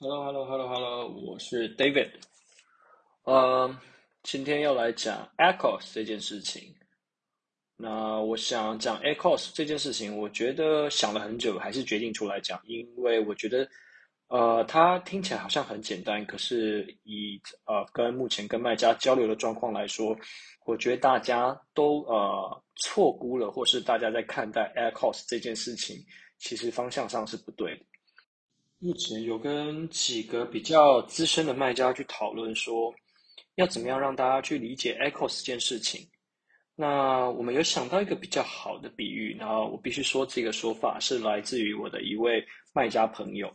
[0.00, 2.10] Hello，Hello，Hello，Hello，我是 David。
[3.22, 3.72] 呃，
[4.24, 6.74] 今天要来讲 ACoS 这件事情。
[7.76, 13.66] 那我想讲 ACoS 这件事情，我觉得想了很久，还是决定出来讲，因为我觉得，
[14.26, 20.14] 呃，它听起来好像很简单，可是以呃跟目前跟卖家交流的状况来说，
[20.66, 25.96] 我觉得大家都呃错估了，或是大家在看待 ACoS 这件事情，
[26.38, 27.84] 其实方向上是不对的。
[28.78, 32.94] 目前有跟几个比较资深的卖家去讨论说，
[33.54, 36.06] 要怎么样让大家去理解 Echos 这件事情。
[36.74, 43.50] 那我们有想到一个比较好的比喻，然后我必须说这个说法是来自于我的一位卖家朋友。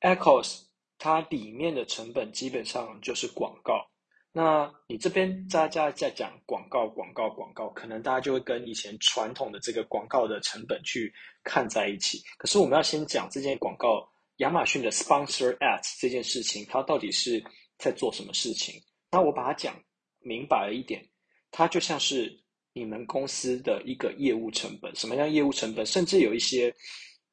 [0.00, 0.62] Echos
[0.96, 3.91] 它里面的成本基本上就是广告。
[4.34, 11.12] 那你这边大家在讲广告，广告，广告，可能大家就会跟以前传统的这个广告的成本去
[11.44, 12.18] 看在一起。
[12.38, 17.44] 可是我们要先讲这件广告，亚马逊的 Sponsor Ads 这件事情，它到底是
[17.76, 18.74] 在做什么事情？
[19.10, 19.78] 那我把它讲
[20.20, 21.06] 明白了一点，
[21.50, 22.34] 它就像是
[22.72, 24.96] 你们公司的一个业务成本。
[24.96, 25.84] 什么样业务成本？
[25.84, 26.74] 甚至有一些，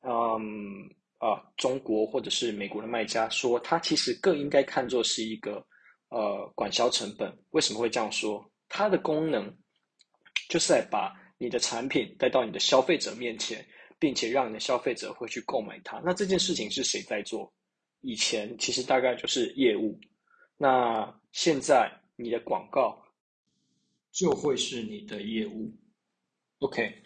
[0.02, 0.44] 嗯
[1.18, 5.66] 啊，中国或者是美国的卖家说，它其实更应该看作是一个。
[6.10, 8.44] 呃，管销成本为什么会这样说？
[8.68, 9.56] 它的功能
[10.50, 13.66] 就是在把你的产品带到你的消费者面前，
[13.98, 16.02] 并且让你的消费者会去购买它。
[16.04, 17.52] 那这件事情是谁在做？
[18.02, 20.00] 以前其实大概就是业务，
[20.58, 22.98] 那现在你的广告
[24.12, 25.72] 就会是你的业务。
[26.60, 27.04] OK，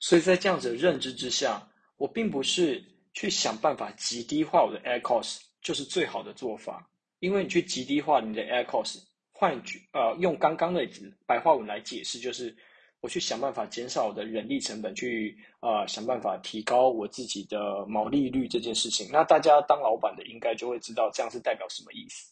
[0.00, 1.66] 所以在这样子的认知之下，
[1.96, 6.88] 我并不是去想办法极低化我的 AirCost，就是最好的做法。
[7.24, 10.86] 因为你去极低化你的 AirCost，换句呃用刚刚的
[11.24, 12.54] 白话文来解释，就是
[13.00, 19.08] 我去想办法减少我的人力成本，去呃想办法提高我自己的毛利率这件事情。
[19.10, 22.30] 那大家当老板的应该就会知道这样是代表什么意思。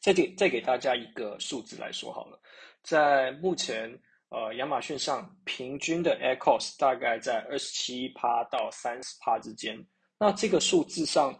[0.00, 2.40] 再给再给大家一个数字来说好了，
[2.82, 3.88] 在目前
[4.30, 9.78] 呃亚马逊上平均的 AirCost 大概在二十七趴到三十趴之间。
[10.18, 11.32] 那这个数字上。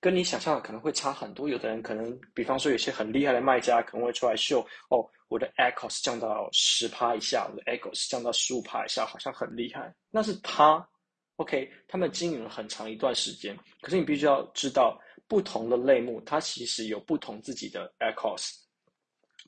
[0.00, 1.48] 跟你想象的可能会差很多。
[1.48, 4.60] 有的人可能，比方说有些很厉害的卖家，可能会出来秀
[4.90, 9.92] 哦，我的 ACoS 降到十趴以下，我的 ACoS 降到十五趴以下，好像很厉害。
[10.10, 10.88] 那是他
[11.36, 13.58] ，OK，他们经营了很长一段时间。
[13.80, 18.52] 可是你必须要知道，不同的类目，它其实有不同自己的 ACoS。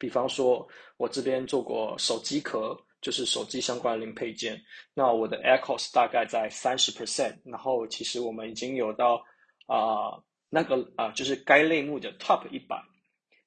[0.00, 4.60] 比方说，我这边做过手机壳，就是手机相关的零配件，
[4.94, 7.38] 那我的 ACoS 大概在三十 percent。
[7.44, 9.22] 然后其实我们已经有到
[9.66, 10.18] 啊。
[10.52, 12.76] 那个啊、就是该类目的 Top 一百，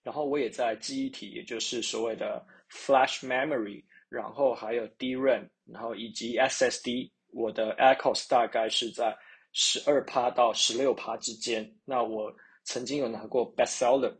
[0.01, 2.41] 然后我也在记忆体，也就是所谓的
[2.71, 9.13] Flash Memory，然后还有 DRAM，然后以及 SSD，我的 ACoS 大概是在
[9.51, 11.69] 十二趴到十六趴之间。
[11.83, 12.33] 那我
[12.63, 14.15] 曾经有拿过 Best Seller，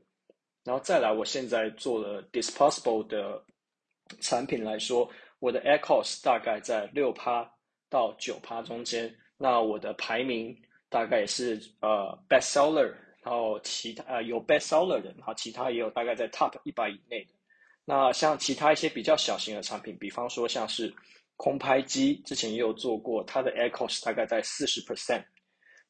[0.66, 3.42] 然后再来，我现在做了 Disposable 的
[4.20, 7.50] 产品来说，我的 ACoS 大概在六趴
[7.90, 9.18] 到九趴中间。
[9.38, 10.54] 那我的排名。
[10.94, 12.94] 大概也是呃 best seller，
[13.24, 17.31] 然后其他呃有 best seller 的，然后其他也有大概在 top 一百以内的。
[17.84, 20.94] 那像其他一些比较小型的产品，比方说像是
[21.36, 25.24] 空拍机，之前也有做过，它的 ACoS 大概在四十 percent，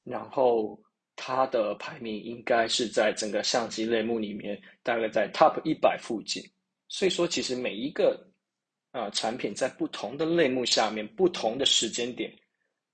[0.05, 0.79] 然后
[1.17, 6.41] 它的排名应该是在整个相机类目里面大概在 top 一百附近。
[6.87, 8.25] 所以说，其实每一个
[8.93, 12.33] 呃产品在不同的类目下面，不同的时间点。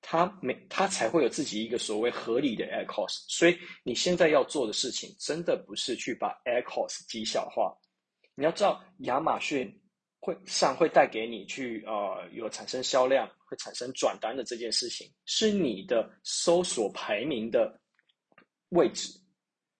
[0.01, 3.25] 它没，它才会有自己一个所谓合理的 air cost，。
[3.27, 7.75] 所以你现在要做的事情，真的不是去把 air cost 极小化。
[8.33, 9.69] 你要知道，亚马逊
[10.19, 17.77] 会上会带给你去呃有产生销量、会产生转单的这件事情，是你的搜索排名的
[18.69, 19.11] 位置。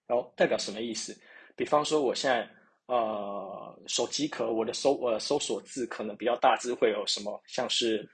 [0.06, 1.18] 然后代表什么意思？
[1.56, 2.48] 比方说，我现在
[2.88, 8.08] 呃手机壳，我的搜呃搜索字可能比较大字，会有什么像是。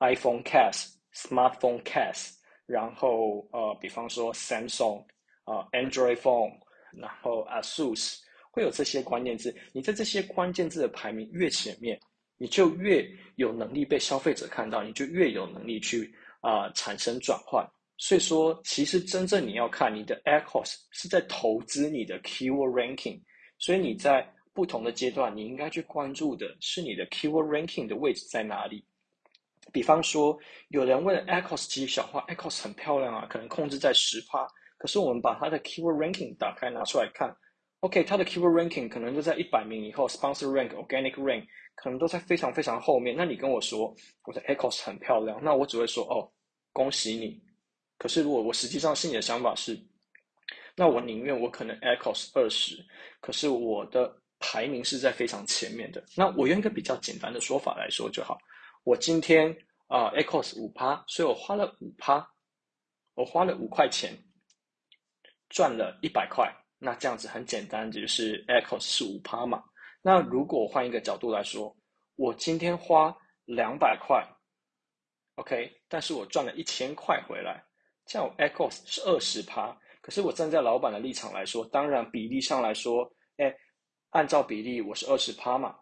[0.00, 2.32] iPhone case、Smartphone case，
[2.66, 5.00] 然后呃，比方说 Samsung
[5.44, 6.52] 啊、呃、Android phone，
[6.92, 8.18] 然后 ASUS
[8.50, 9.54] 会有这些关键字。
[9.72, 11.98] 你在这些关键字的排名越前面，
[12.36, 17.66] 你就越有能力被消费者看到，你就越有能力去啊、产生转换。
[17.96, 23.20] 所以说，其实真正你要看你的 ACoS 是在投资你的 Keyword Ranking。
[23.58, 28.84] 所以你在不同的阶段，你应该去关注的是你的 Keyword Ranking 的位置在哪里。
[29.72, 30.38] 比方说，
[30.68, 34.46] 有人问 echos 几小化，ACoS 很漂亮啊，可能控制在十趴。
[34.78, 37.34] 可是我们把它的 Keyword Ranking 打开拿出来看
[37.80, 43.16] ，OK，它的 Keyword Ranking 可能就在一百名以后，Sponsor Rank、Organic Rank 可能都在非常非常后面。
[43.16, 43.94] 那你跟我说
[44.24, 46.30] 我的 echos 很漂亮，那我只会说哦，
[46.72, 47.42] 恭喜你，
[47.98, 49.78] 可是如果我实际上心里的想法是，
[50.76, 52.76] 那我宁愿我可能 echos 二十，
[53.20, 56.04] 可是我的排名是在非常前面的。
[56.14, 58.36] 那我用一个比较简单的说法来说就好，
[58.84, 59.50] 我今天
[59.86, 62.30] 啊 ACoS 五趴，所以我花了五趴，
[63.14, 64.12] 我花了五块钱，
[65.48, 66.54] 赚了一百块。
[66.78, 69.64] 那这样子很简单，就是 ACoS 是五趴嘛。
[70.02, 71.74] 那如果换一个角度来说，
[72.16, 73.16] 我今天花
[73.46, 74.22] 两百块
[75.36, 77.64] ，OK，但是我赚了一千块回来，
[78.04, 79.74] 这样我 ACoS 是二十趴。
[80.02, 83.56] 可是我站在老板的立场来说，当然比例上来说，哎，
[84.10, 85.74] 按照比例我是二十趴嘛。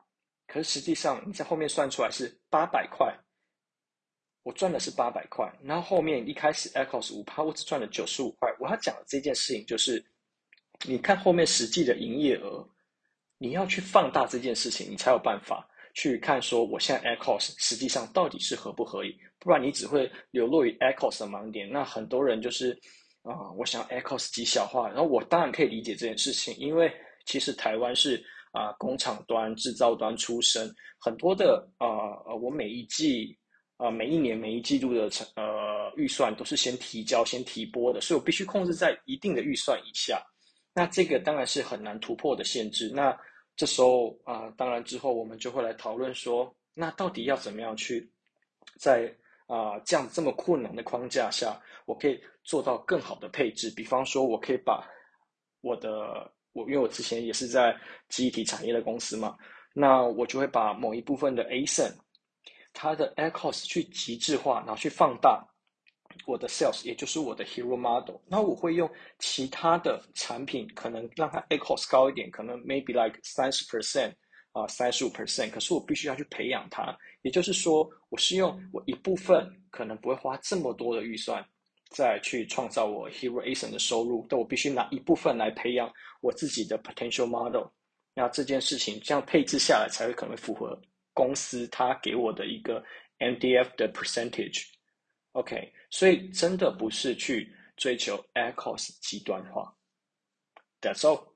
[0.52, 3.16] 可是实际上你在后面算出来是八百块，
[4.42, 5.50] 我赚的是八百块。
[5.62, 8.54] 然后后面一开始 ACoS 五趴，我只赚了九十五块。
[8.60, 10.04] 我要讲的这件事情就是。
[10.84, 12.68] 你看后面实际的营业额，
[13.38, 15.64] 你要去放大这件事情，你才有办法
[15.94, 21.70] 去看说我现在 ACoS 实际上到底是合不合理，不然你只会流落于 ACoS 的盲点。
[21.70, 22.76] 那很多人就是
[23.22, 26.92] 啊、我想 ACoS 极小化，然后我当然可以理解这件事情，因为
[27.26, 28.20] 其实台湾是
[28.52, 31.86] 啊、工厂端、制造端出身，很多的啊
[32.26, 33.36] 呃我每一季
[33.78, 40.22] 啊、呃、每一年每一季度的呃预算都是先提交、先提拨的，所以我必须控制在一定的预算以下。
[40.74, 42.90] 那这个当然是很难突破的限制。
[42.94, 43.18] 那
[43.56, 48.10] 这时候啊、当然之后我们就会来讨论说，那到底要怎么样去
[48.78, 49.14] 在
[49.46, 53.70] 啊、这样这么困难的框架下，我可以做到更好的配置。
[53.76, 54.82] 比方说，我可以把
[55.60, 57.76] 我的我，因为我之前也是在
[58.08, 59.36] 记忆体产业的公司嘛，
[59.74, 61.92] 那我就会把某一部分的 ASIN
[62.72, 65.46] 它的 ACoS 去极致化，然后去放大。
[66.26, 68.88] 我的 sales 也就是我的 hero model，那我会用
[69.18, 74.12] 其他的产品，可能让它 ACoS 高一点，可能 maybe like 三十 percent
[74.52, 76.94] 啊，三十五 percent，可是我必须要去培养它。
[77.22, 81.42] 也就是说，我是用我一部分可能不会花这么多的预算，
[81.92, 87.68] 再去创造我 hero ASIN 的收入，但我必须拿一部分来培养我自己的 potential model。
[88.14, 90.78] 那这件事情这样配置下来，才会可能符合
[91.14, 92.84] 公司他给我的一个
[93.18, 94.66] MDF 的 percentage。
[95.32, 99.74] OK，所以真的不是去追求 ACoS 极端化。
[100.82, 101.31] That's all.